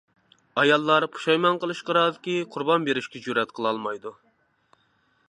[0.59, 4.15] ئاياللار پۇشايمان قىلىشقا رازىكى قۇربان بېرىشكە جۈرئەت قىلالمايدۇ.